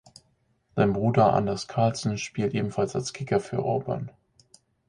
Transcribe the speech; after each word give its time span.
Sein 0.75 0.93
Bruder 0.93 1.31
Anders 1.31 1.67
Carlson 1.67 2.17
spielt 2.17 2.55
ebenfalls 2.55 2.95
als 2.95 3.13
Kicker 3.13 3.39
für 3.39 3.59
Auburn. 3.59 4.09